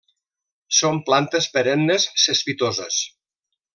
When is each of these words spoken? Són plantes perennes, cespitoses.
Són 0.77 0.97
plantes 1.09 1.49
perennes, 1.57 2.07
cespitoses. 2.23 2.99